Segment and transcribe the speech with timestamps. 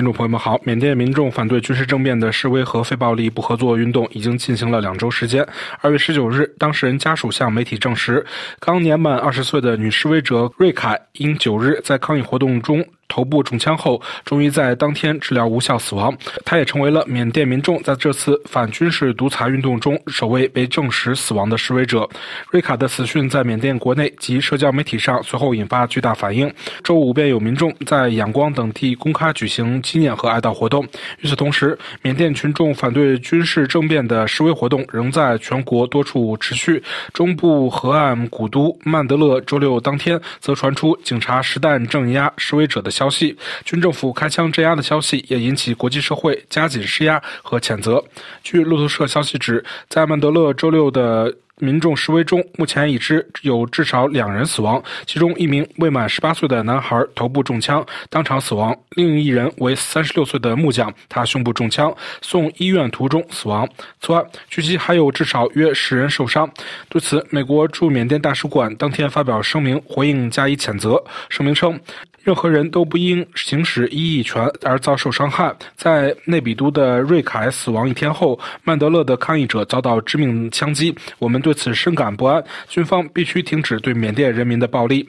[0.00, 5.46] 听众朋友们好，缅甸民众反对军事政变的示威和非暴力不合作运动已经进行了两周时间。
[5.82, 8.24] 二月十九日，当事人家属向媒体证实，
[8.58, 12.82] 刚年满二十岁的女示威者瑞凯因九日在抗议活动中。
[13.10, 16.16] 头部中枪后，终于在当天治疗无效死亡。
[16.44, 22.08] 他也成为了缅甸民众在这次反军事独裁运动中首位被证实死亡的示威者。
[22.50, 26.50] 瑞卡的死讯在缅甸国内及社交媒体上随后引发巨大反应。
[26.84, 30.86] 周五便有民众在仰光等地公开举行纪念和哀悼活动。
[31.20, 36.80] 与此同时，缅甸群众反对军事政变的示威活动仍在全国多处持续。
[37.12, 42.90] 中部河岸古都曼德勒周六当天则传出警察实弹镇压示威者的。
[43.00, 48.04] 消息，军政府开枪镇压的消息也引起国际社会加紧施压和谴责。
[48.42, 63.66] 据路透社消息指，在曼德勒周六的民众示威中，目前已知有至少两人死亡，其中一名未满十八岁的男孩头部中枪当场死亡，另一人为三十六岁的木匠，他胸部中枪送医院途中死亡。
[64.02, 66.50] 此外，据悉还有至少约十人受伤。
[66.90, 71.02] 对此，美国驻缅甸大使馆当天发表声明回应加以谴责。
[71.30, 71.80] 声明称。
[72.22, 75.54] 任何人都不应行使异议权而遭受伤害。
[75.76, 80.94] 在内比都的瑞凯死亡一天后，曼德勒的抗议者遭到致命枪击。
[81.18, 82.44] 我们对此深感不安。
[82.68, 85.08] 军方必须停止对缅甸人民的暴力。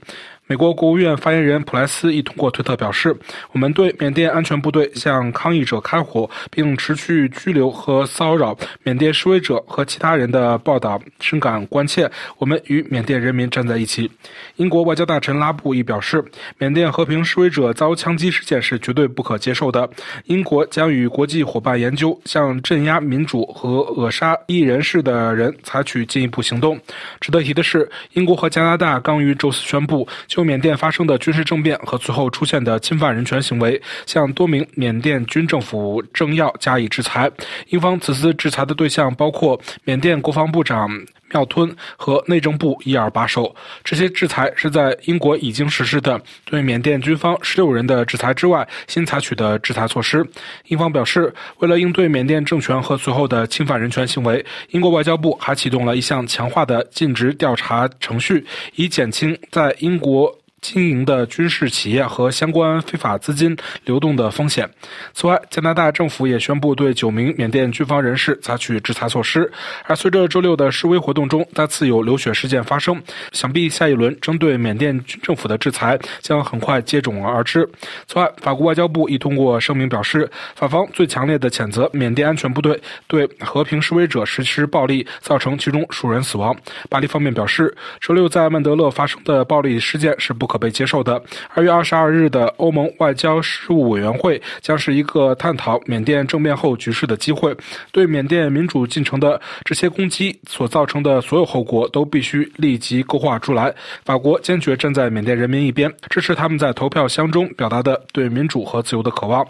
[0.51, 3.15] 美国国务院发言人普莱斯亦通过推特表示
[3.53, 12.11] ：“我们对缅甸安全部队向抗议者开火并持续拘留和骚扰缅甸示威者和其他人的报道深感关切。
[12.37, 14.11] 我们与缅甸人民站在一起。”
[14.57, 16.21] 英国外交大臣拉布亦表示
[16.59, 19.89] ：“缅甸和平示威者遭枪击事件是绝对不可接受的。
[20.25, 26.77] 英国将与国际伙伴研究向镇压民主和扼杀异人士的人采取进一步行动。”
[27.21, 37.29] 值得提的是，英国和加拿大刚于周四宣布就缅甸发生的军事政变和随后出现的侵犯人权行为，向多名缅甸军政府政要加以制裁。
[37.69, 40.89] 英方此次制裁的对象包括缅甸国防部长
[41.31, 43.55] 庙吞和内政部一二把手。
[43.83, 50.27] 这些制裁是在英国已经实施的对缅甸军方十六人的制裁之外新采取的制裁措施。
[50.67, 60.40] 英方表示，为了应对缅甸政权和随后的侵犯人权行为，英国外交部还启动了一项强化的尽职调查程序，以减轻在英国。
[60.61, 64.69] 经营的军事企业和相关非法资金流动的风险。
[65.11, 69.51] 此外，加拿大政府也宣布对九名缅甸军方人士采取制裁措施。
[69.85, 73.01] 而随着周六的示威活动中再次有流血事件发生，
[73.31, 77.67] 想必下一轮针对缅甸军政府的制裁将很快接踵而至。
[78.05, 86.55] 此外，法国外交部亦通过声明表示，法方最强烈的谴责缅甸安全部队对和平示威者实施暴力，造成其中数人死亡。
[86.87, 90.50] 巴黎方面表示，周六在曼德勒发生的暴力事件是不。
[90.51, 91.23] 可被接受的。
[91.53, 97.55] 二月二十二日的欧盟外交事务委员会将是一个探讨缅甸政变后局势的机会。
[97.93, 103.73] 对缅甸民主进程的这些攻击所造成的所有后果，都必须立即勾画出来。
[104.03, 109.47] 法国坚决站在缅甸人民一边，支持他们在投票箱中表达的对民主和自由的渴望。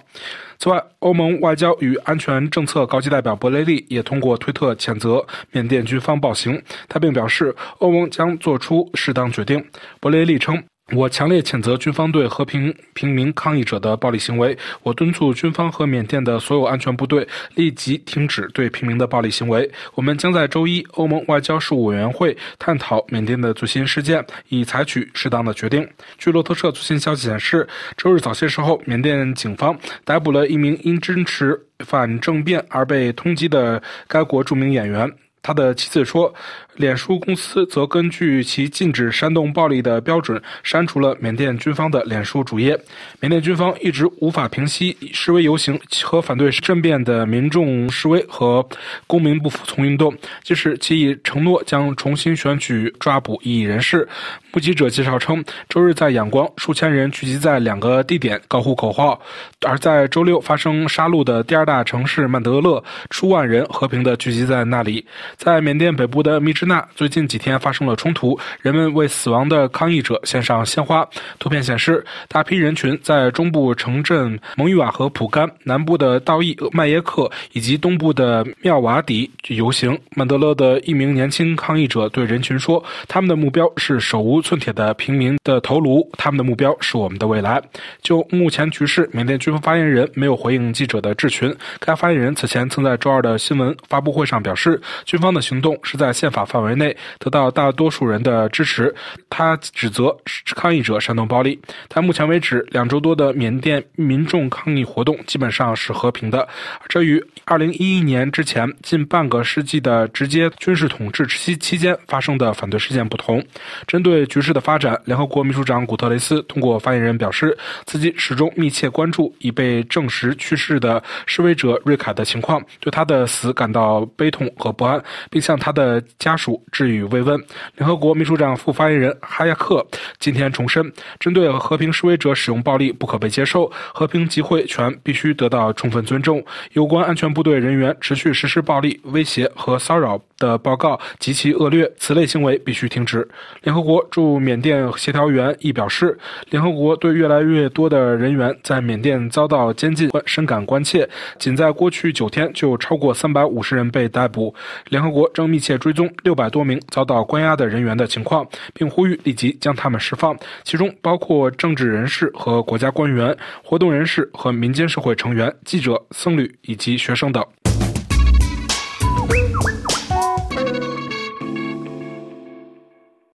[0.59, 6.61] 此外，欧盟外交与安全政策高级代表博雷利也通过推特谴责缅甸军方暴行。
[6.87, 9.63] 他并表示，欧盟将做出适当决定。
[9.99, 10.61] 博雷利称。
[10.93, 14.57] 我强烈谴责军方对和平平民抗议者的暴力行为。
[14.83, 17.25] 我敦促军方和缅甸的所有安全部队
[17.55, 19.69] 立即停止对平民的暴力行为。
[19.95, 25.87] 我们将在周一欧盟外交事务委员会探讨缅甸的最新事件，以采取适当的决定。
[26.17, 35.09] 据路透社最新消息显示，周日早些时候，缅甸警方逮捕了一名因支持反政变而被通缉的该国著名演员。
[35.41, 36.33] 他的妻子说。
[36.81, 42.75] 脸书公司则根据其禁止煽动暴力的标准，删除了缅甸军方的脸书主页。
[43.19, 48.67] 缅甸军方一直无法平息示威游行和反对政变的民众示威和
[49.05, 54.07] 公民不服从运动，即使其已承诺将重新选举、抓捕异议人士。
[54.53, 59.17] 目击者介绍称，周日在仰光，数千人聚集在两个地点高呼口号；
[59.65, 65.05] 而在周六发生杀戮的第二大城市曼德勒，数万人和平地聚集在那里。
[65.37, 66.51] 在缅甸北部的密。
[66.53, 71.05] 支那那最近几天发生了冲突，人们为死亡的抗议者献上鲜花。
[71.37, 79.99] 图片显示，大批人群在中部城镇蒙语瓦和普甘、南部的道义麦耶克以及东部的妙瓦底游行。
[80.15, 87.61] 曼德勒的一名年轻抗议者对人群说：“他们的目标是手无寸铁的平民的头颅，他们的目标是我们的未来。”
[88.01, 91.53] 就目前局势，缅甸军方发言人没有回应记者的质询。
[91.81, 96.47] 该发言人此前曾在周二的新闻发布会上表示，军方的行动是在宪法。
[96.51, 98.93] 范围内得到大多数人的支持。
[99.29, 100.17] 他指责
[100.55, 101.57] 抗议者煽动暴力。
[101.87, 106.47] 但目前为止，两周多的缅甸民众抗议活动基本上是和平的。
[106.89, 113.43] 这与2011年之前近半个世纪的直接军事统治期期间发生的反对事件不同。
[113.87, 127.39] 针对局势的发展，联合国秘书长古特雷斯通过发言人表示，自己始终密切关注已被证实去世的示威者瑞凯的情况，对他的死感到悲痛和不安，并向他的家属属致以慰问。
[127.75, 129.85] 联合国秘书长副发言人哈亚克
[130.17, 136.43] 今天重申，针对和平示威者使用暴力不可被接受，和平集会权必须得到充分尊重。
[136.73, 143.27] 有关安全部队人员持续实施暴力威胁和骚扰的报告极其恶劣，此类行为必须停止。
[143.61, 146.17] 联合国驻缅甸协调员亦表示，
[146.49, 151.07] 联合国对越来越多的人员在缅甸遭到监禁深感关切。
[151.37, 154.53] 仅在过去九天，就超过三百五十人被逮捕。
[154.89, 160.33] 联合国正密切追踪六百多名遭到关押的人员的情况，并呼吁立即将他们释放，
[160.63, 167.45] 其中包括政治人士和国家官员、活动人士和民间社会成员、记者、僧侣以及学生等。